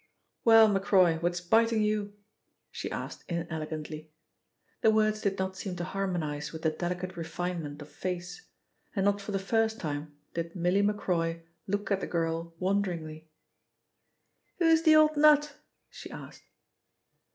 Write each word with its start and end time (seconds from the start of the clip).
"Well, 0.43 0.67
Macroy, 0.67 1.19
what's 1.19 1.41
biting 1.41 1.83
you?" 1.83 2.13
she 2.71 2.89
asked 2.89 3.23
inelegantly. 3.29 4.09
The 4.81 4.89
words 4.89 5.21
did 5.21 5.37
not 5.37 5.55
seem 5.55 5.75
to 5.75 5.83
harmonise 5.83 6.51
with 6.51 6.63
the 6.63 6.71
delicate 6.71 7.15
refinement 7.15 7.83
of 7.83 7.89
face, 7.89 8.47
and 8.95 9.05
not 9.05 9.21
for 9.21 9.31
the 9.31 9.37
first 9.37 9.79
time 9.79 10.15
did 10.33 10.55
Milly 10.55 10.81
Macroy 10.81 11.41
look 11.67 11.91
at 11.91 12.01
the 12.01 12.07
girl 12.07 12.55
wonderingly. 12.57 13.29
"Who's 14.57 14.81
the 14.81 14.95
old 14.95 15.15
nut?" 15.17 15.55
she 15.87 16.09
asked. 16.09 16.45